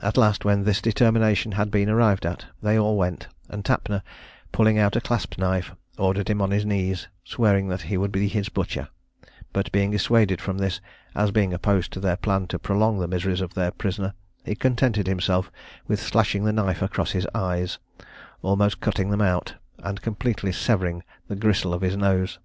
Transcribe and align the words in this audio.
At 0.00 0.16
last, 0.16 0.44
when 0.44 0.62
this 0.62 0.80
determination 0.80 1.50
had 1.58 1.72
been 1.72 1.90
arrived 1.90 2.24
at, 2.24 2.44
they 2.62 2.78
all 2.78 2.96
went, 2.96 3.26
and 3.48 3.64
Tapner 3.64 4.02
pulling 4.52 4.78
out 4.78 4.94
a 4.94 5.00
clasp 5.00 5.38
knife, 5.38 5.74
ordered 5.98 6.28
him 6.30 6.40
on 6.40 6.52
his 6.52 6.64
knees, 6.64 7.08
swearing 7.24 7.66
that 7.66 7.80
he 7.90 7.96
would 7.98 8.12
be 8.12 8.28
his 8.28 8.48
butcher; 8.48 8.86
but 9.52 9.72
being 9.72 9.90
dissuaded 9.90 10.40
from 10.40 10.58
this, 10.58 10.80
as 11.16 11.32
being 11.32 11.52
opposed 11.52 11.92
to 11.94 11.98
their 11.98 12.16
plan 12.16 12.46
to 12.46 12.60
prolong 12.60 13.00
the 13.00 13.08
miseries 13.08 13.40
of 13.40 13.54
their 13.54 13.72
prisoner, 13.72 14.14
he 14.44 14.54
contented 14.54 15.08
himself 15.08 15.50
with 15.88 16.00
slashing 16.00 16.44
the 16.44 16.52
knife 16.52 16.80
across 16.80 17.10
his 17.10 17.26
eyes, 17.34 17.80
almost 18.42 18.78
cutting 18.78 19.10
them 19.10 19.20
out, 19.20 19.54
and 19.80 20.00
completely 20.00 20.52
severing 20.52 21.02
the 21.26 21.34
gristle 21.34 21.74
of 21.74 21.82
his 21.82 21.96
nose. 21.96 22.38